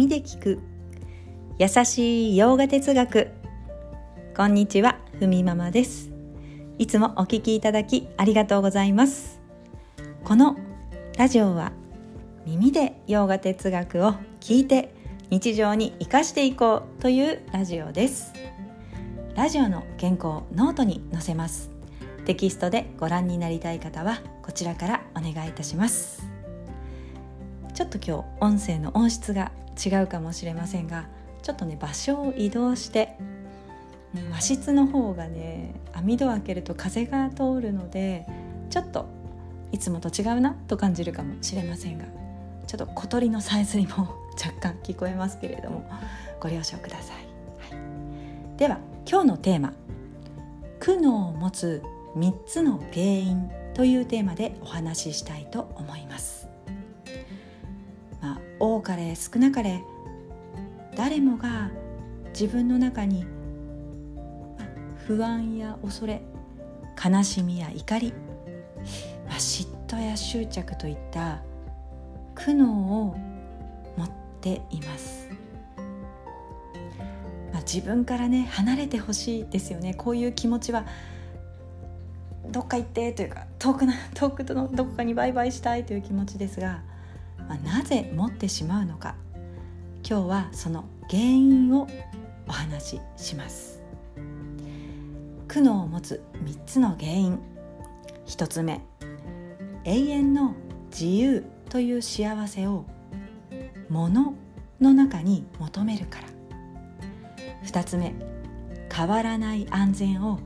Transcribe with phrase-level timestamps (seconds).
[0.00, 0.60] 耳で聞く。
[1.58, 3.28] 優しいヨガ哲学。
[4.34, 6.10] こんにちはふみママです。
[6.78, 9.42] いつもお聞きいただきありがとうございます。
[10.24, 10.56] この
[11.18, 11.72] ラジオは
[12.46, 14.94] 耳でヨガ哲学を聞いて
[15.28, 18.32] 日常に生かしていこうというラジオです。
[19.34, 21.70] ラジオの原稿ノートに載せます。
[22.24, 26.29] テキストでご覧になりたい方はこちらからお願いいたします。
[27.80, 29.52] ちょっと今日音声の音質が
[29.82, 31.06] 違うかもしれませんが
[31.40, 33.16] ちょっとね場所を移動して
[34.30, 38.26] 和室の方がね網戸を開けると風が通るので
[38.68, 39.06] ちょっと
[39.72, 42.04] いつもと違うなと感じるかもしれませんが
[42.66, 45.90] ちょっと小鳥のさえずりも若干聞こえますけれども
[46.38, 47.16] ご了承ください、
[47.74, 47.82] は
[48.56, 48.78] い、では
[49.10, 49.72] 今日のテーマ
[50.80, 51.82] 「苦悩を持つ
[52.14, 56.39] 3つの原因」というテーマでお話ししたいと思います。
[58.60, 59.82] 多かれ少なかれ
[60.94, 61.70] 誰もが
[62.32, 63.26] 自分の中に
[65.06, 66.22] 不安や恐れ
[67.02, 68.12] 悲しみや怒り、
[69.26, 71.42] まあ、嫉妬や執着といった
[72.34, 73.16] 苦悩を
[73.96, 75.28] 持っています、
[77.52, 79.94] まあ、自分からね離れてほしいですよね。
[79.94, 80.84] こういう気持ちは
[82.50, 86.82] どっか行ってというか遠くな遠くのどこかにバイバイしたいという気持ちですが、
[87.50, 89.16] まあ、なぜ持ってしまうのか。
[90.08, 91.88] 今日はその原因を
[92.46, 93.82] お話しします。
[95.48, 97.40] 苦悩を持つ3つの原因。
[98.26, 98.80] 1つ目
[99.82, 100.54] 永遠の
[100.92, 102.84] 自由という幸せを
[103.88, 104.34] 物
[104.80, 106.28] の中に求めるから。
[107.64, 108.14] 2つ目
[108.94, 110.38] 変わらない安全を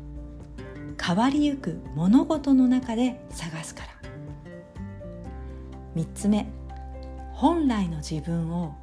[0.98, 3.88] 変わりゆく物事の中で探すから。
[5.96, 6.48] 3つ目
[7.34, 8.74] 本来の自分を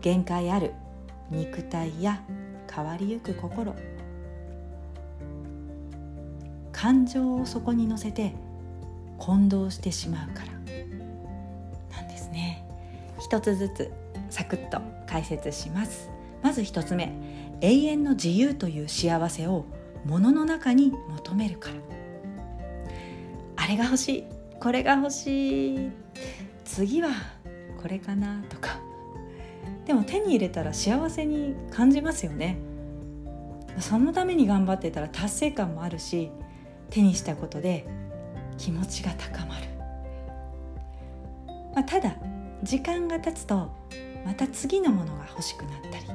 [0.00, 0.74] 限界ある
[1.30, 2.20] 肉体や
[2.68, 3.74] 変わりゆく心。
[6.72, 8.34] 感情をそこに乗せて
[9.18, 10.52] 混同してしまうから。
[11.96, 12.66] なんですね。
[13.20, 13.92] 一つずつ
[14.30, 16.10] サクッと解説します。
[16.42, 17.12] まず一つ目。
[17.60, 19.64] 永遠の自由という幸せを
[20.04, 21.76] 物の中に求めるから。
[23.54, 24.24] あれが欲しい。
[24.58, 25.90] これが欲しい。
[26.64, 27.35] 次は
[27.86, 28.42] これかな？
[28.48, 28.80] とか。
[29.84, 32.58] でも手に入れたら幸せに感じますよね。
[33.78, 36.32] そのために頑張ってたら達成感もあるし
[36.90, 37.86] 手にしたことで
[38.58, 39.66] 気持ちが高まる、
[41.76, 42.16] まあ、ただ
[42.64, 43.70] 時間が経つと
[44.24, 46.06] また次のものが欲しくなったり。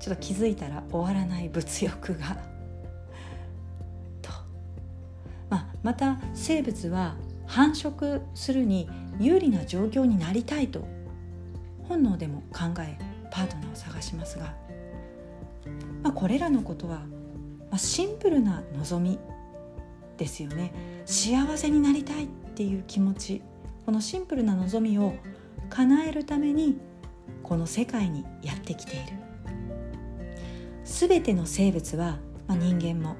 [0.00, 2.36] ちょっと気づいたら終わらない物欲が。
[4.22, 4.30] と、
[5.50, 7.14] まあ、また生物は
[7.46, 10.86] 繁殖するに有利な状況になりたいと
[11.88, 12.98] 本能でも考え
[13.30, 14.54] パートナーを探しますが、
[16.02, 17.02] まあ、これらのことは、
[17.70, 19.18] ま、シンプルな望み
[20.16, 20.72] ですよね。
[21.04, 23.42] 幸せになりたいっていう気持ち
[23.84, 25.14] このシンプルな望みを
[25.70, 26.78] 叶えるために
[27.42, 29.04] この世界にやってきている。
[30.84, 33.16] 全ての生物は、まあ、人間も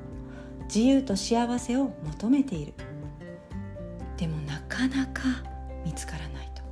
[0.65, 2.75] 自由と幸せを求めている。
[4.89, 5.23] なか
[5.85, 6.63] 見つからないと。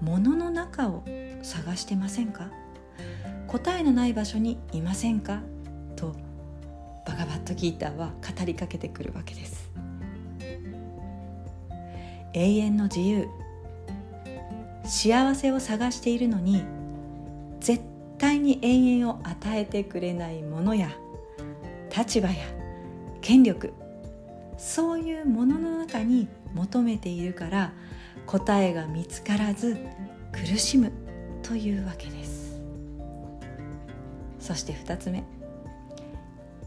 [0.00, 1.04] 物の中を
[1.42, 2.50] 探してませんか？
[3.46, 5.40] 答えのない場所にいませんか？
[5.94, 6.14] と
[7.06, 9.70] バガバットギーターは語りかけてくるわけです。
[12.32, 13.28] 永遠の自由。
[14.84, 16.64] 幸せを探しているのに
[17.60, 17.82] 絶
[18.18, 20.90] 対に永遠を与えてくれないものや
[21.96, 22.36] 立場や
[23.20, 23.72] 権力
[24.56, 27.72] そういうものの中に求めているから
[28.26, 29.76] 答えが見つからず
[30.32, 30.92] 苦しむ
[31.42, 32.60] というわけです。
[34.38, 35.24] そして2つ目。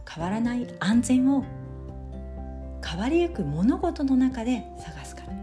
[0.10, 1.46] 変わらない安全を
[2.84, 5.34] 変わりゆく物事の中で探すから、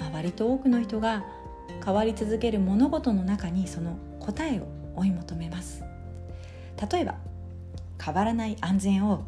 [0.00, 1.22] まあ、割と多くの人が
[1.84, 4.66] 変わり続ける物事の中にその答えを
[4.96, 5.84] 追い求めます。
[6.90, 7.16] 例えば
[8.02, 9.24] 変わらない安全を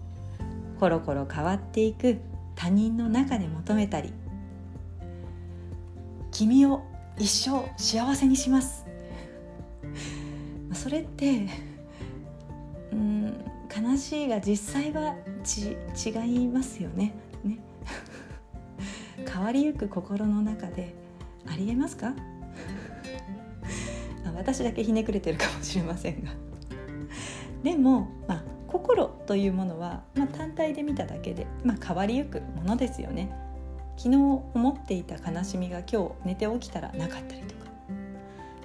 [0.80, 2.18] コロコロ変わっていく
[2.56, 4.14] 他人の中で求めたり
[6.30, 6.82] 君を
[7.18, 8.86] 一生幸せにします。
[10.72, 11.48] それって
[12.92, 17.12] うん悲しいが実際はち違いますよね。
[17.44, 17.58] ね。
[19.30, 20.94] 変わりゆく心の中で
[21.46, 22.14] ありえますか？
[24.34, 26.30] 私だけひねくれてるかもしれませんが。
[27.62, 33.30] でも、まあ、心というものは、まあ、単体で見ただけで、まあ、変わりゆくものですよね。
[33.96, 37.70] 昨日思っていた悲しみが今日寝て起きたらなかったりとか、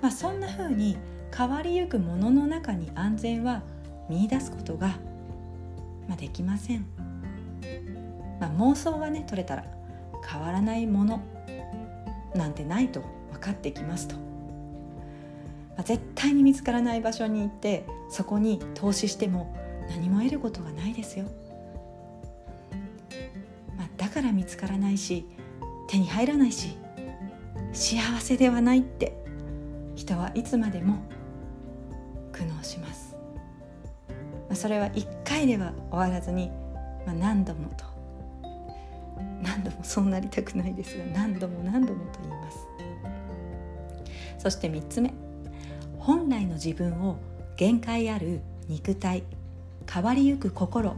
[0.01, 0.97] まあ、そんな風に
[1.35, 3.61] 変わりゆくものの中に安全は
[4.09, 4.97] 見出すことが、
[6.07, 6.85] まあ、できません、
[8.39, 9.65] まあ、妄想がね取れたら
[10.25, 11.21] 変わらないもの
[12.33, 13.03] なんてないと
[13.33, 14.21] 分かってきますと、ま
[15.79, 19.53] あ、絶対に見つからない場所に行ってそこに投資しても
[19.89, 21.25] 何も得ることがないですよ、
[23.77, 25.25] まあ、だから見つからないし
[25.87, 26.77] 手に入らないし
[27.73, 29.15] 幸せではないって
[29.95, 30.97] 人はいつまでも
[32.31, 33.15] 苦悩します、
[34.07, 34.15] ま
[34.51, 36.49] あ、それは一回では終わらずに、
[37.05, 37.85] まあ、何度もと
[39.41, 42.57] 何度もそうなりたくないですが何度も何度もと言います。
[44.45, 45.11] そして3つ目
[45.97, 47.17] 本来の自分を
[47.57, 49.23] 限界ある肉体
[49.91, 50.95] 変わりゆく心。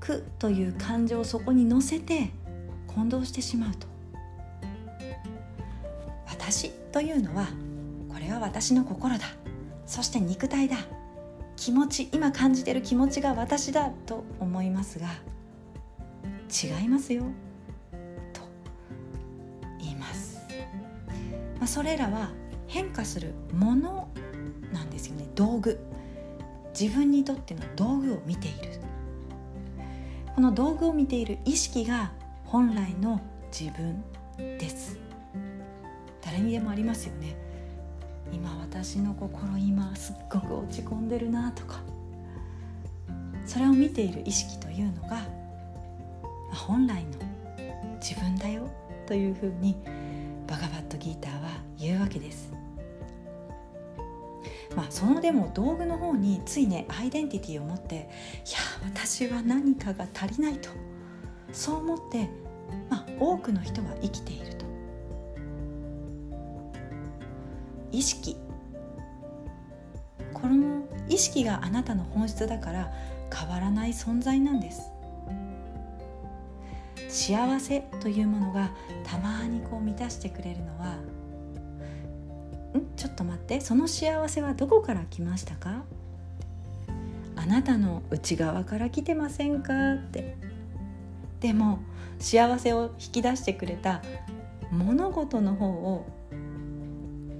[0.00, 2.30] 苦という感情をそこに乗せて
[2.88, 3.86] 混同してしまうと。
[6.26, 7.46] 私というのは
[8.08, 9.24] これは私の心だ。
[9.86, 10.76] そして肉体だ。
[11.56, 15.06] 気持ち今感じてる気持ちが私だと思いますが
[16.50, 17.22] 違いますよ。
[18.32, 18.40] と
[19.78, 20.40] 言います、
[21.58, 22.30] まあ、それらは
[22.66, 24.08] 変化するもの
[24.72, 25.28] なんですよね。
[25.34, 25.78] 道具。
[26.78, 28.72] 自分にとっての道具を見ている。
[30.34, 32.12] この道具を見ている意識が
[32.44, 33.20] 本来の
[33.50, 34.02] 自分
[34.58, 34.98] です。
[36.24, 37.36] 誰にでもありますよね。
[38.32, 41.80] 今私の心今すっごく落ち込んでるなとか。
[43.44, 45.18] それを見ている意識というのが
[46.52, 47.10] 本来の
[48.00, 48.68] 自分だよ
[49.06, 49.76] というふうに
[50.46, 51.48] バガバットギーターは
[51.78, 52.61] 言うわけです。
[54.76, 58.06] まあ、そのでも道具の方についねアイデンティティを持っていや
[58.84, 60.70] 私は何かが足りないと。
[61.52, 62.30] そう思って、
[62.88, 64.64] まあ、多くの人は生きていると。
[67.90, 68.36] 意識。
[70.32, 72.90] この意識があなたの本質だから
[73.32, 74.90] 変わらない存在なんです。
[77.08, 78.70] 幸せというものが
[79.04, 80.96] たまにこう満たしてくれるのは
[82.78, 83.60] んちょっと待って。
[83.60, 85.84] その幸せはどこから来ましたか？
[87.36, 89.94] あなたの内側から来てませんか？
[89.94, 90.36] って。
[91.40, 91.80] でも
[92.18, 94.00] 幸せを引き出してくれた
[94.70, 96.06] 物事の方を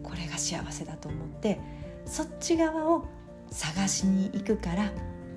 [0.03, 1.61] これが幸せだと思って
[2.05, 3.07] そっち側を
[3.51, 4.91] 探しに行くから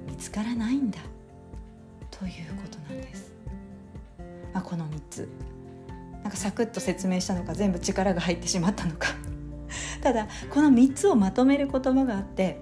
[0.08, 0.98] 見つからないんだ。
[2.10, 3.32] ということなんです。
[4.54, 5.30] まあ、この3つ。
[6.24, 9.10] なんかサクッと説明したのか全部力が入ってしまったのか。
[10.06, 12.62] ただこの3つをまとめる言葉があって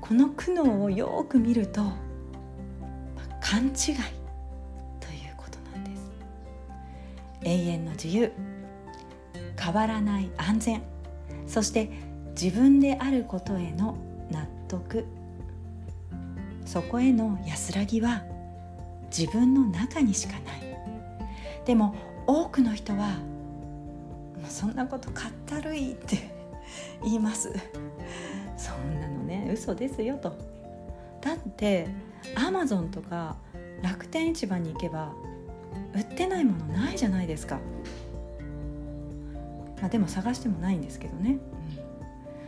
[0.00, 1.92] この苦悩をよく見ると、ま
[3.18, 3.96] あ、勘違いという
[5.36, 6.10] ことなんです。
[7.44, 8.32] 永遠の自由
[9.56, 10.82] 変わらない安全
[11.46, 11.88] そして
[12.30, 13.96] 自分であることへの
[14.32, 15.06] 納得。
[16.64, 18.24] そこへの安らぎは
[19.16, 20.62] 自分の中にしかない。
[21.64, 21.94] でも
[22.26, 23.20] 多くの人は
[24.48, 26.31] そんなことかったるいって
[27.02, 27.52] 言います。
[28.56, 30.36] そんなのね嘘ですよと。
[31.20, 31.88] だって
[32.34, 33.36] アマゾンとか
[33.82, 35.12] 楽天市場に行けば
[35.94, 37.58] 売ってないものないじゃないですか、
[39.80, 41.38] まあ、でも探してもないんですけどね、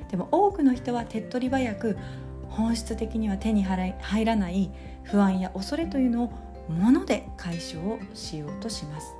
[0.03, 1.97] うん、でも多くの人は手っ取り早く
[2.49, 4.71] 本質的には手に入らない
[5.05, 6.33] 不安や恐れというのを
[6.73, 9.15] もので解消しようとします。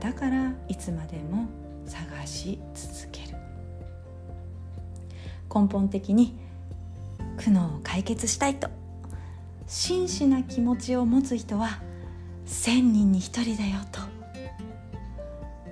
[0.00, 1.46] だからいつまでも
[1.84, 3.29] 探し続ける。
[5.52, 6.38] 根本的に
[7.36, 8.68] 苦悩を解決したいと。
[9.66, 11.80] 真摯な気持ちを持つ人は
[12.46, 14.00] 1,000人に1人だよと。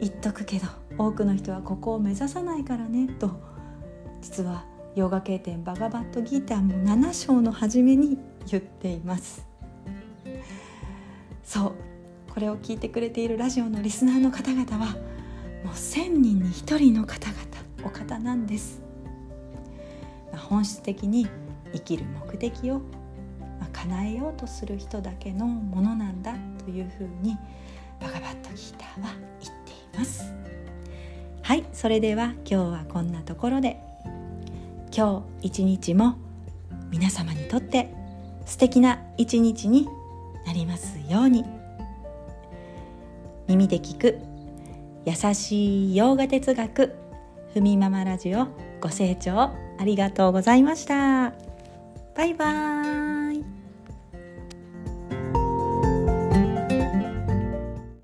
[0.00, 3.30] 言っとくけど多くの人はここを目指さないからねと。
[4.20, 9.47] 実はヨガ経典バガバットギーターも7章の初めに言っています。
[11.44, 11.75] そう。
[12.32, 14.92] これを聞いてくれているラジオのリスナーの方々は
[15.64, 17.40] もう1,000人に1人の方々
[17.85, 18.88] お方なんです。
[20.49, 21.28] 本質的に
[21.73, 22.81] 生きる目的を
[23.73, 27.37] 叶えようとする人だけのものなんだというふうに
[28.00, 30.33] バガバットギーターは言っています。
[31.43, 33.81] はいそれでは今日はこんなところで。
[34.97, 36.17] 今日一日も
[36.90, 37.95] 皆様にとって
[38.47, 39.87] 素敵な一日に
[40.47, 41.45] なりますように。
[43.47, 44.19] 耳で聞く
[45.05, 46.95] 優しい洋画哲学
[47.55, 48.49] ふみママラジオ
[48.81, 51.32] ご清聴ありがとうございました。
[52.14, 53.17] バイバーイ。